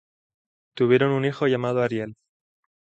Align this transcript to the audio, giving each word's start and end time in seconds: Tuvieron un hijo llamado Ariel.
Tuvieron 0.73 1.11
un 1.11 1.25
hijo 1.25 1.45
llamado 1.45 1.83
Ariel. 1.83 2.15